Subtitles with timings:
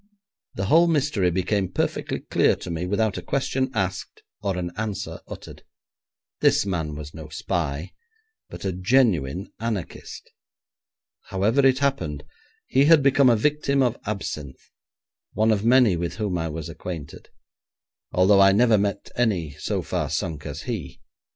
[0.55, 5.19] The whole mystery became perfectly clear to me without a question asked or an answer
[5.27, 5.61] uttered.
[6.39, 7.91] This man was no spy,
[8.49, 10.31] but a genuine anarchist.
[11.25, 12.23] However it happened,
[12.65, 14.71] he had become a victim of absinthe,
[15.33, 17.29] one of many with whom I was acquainted,
[18.11, 20.99] although I never met any so far sunk as he.